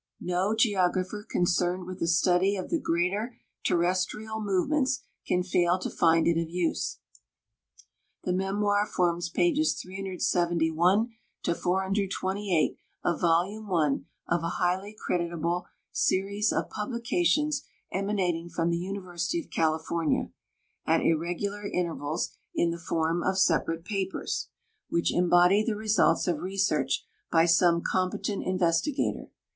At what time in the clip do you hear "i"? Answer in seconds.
13.71-13.99